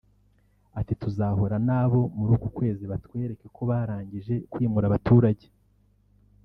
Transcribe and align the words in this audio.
Ati 0.79 0.93
“Tuzahura 1.01 1.55
na 1.67 1.83
bo 1.91 2.01
muri 2.17 2.31
uku 2.37 2.47
kwezi 2.57 2.83
batwereke 2.91 3.45
ko 3.55 3.61
barangije 3.69 4.33
(kwimura 4.51 4.85
abaturage) 4.87 5.47